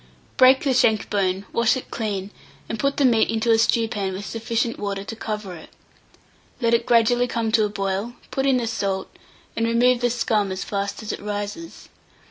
[0.35, 2.31] Break the shank bone, wash it clean,
[2.67, 5.69] and put the meat into a stewpan with sufficient water to cover it.
[6.59, 9.15] Let it gradually come to a boil, put in the salt,
[9.55, 11.87] and remove the scum as fast as it rises.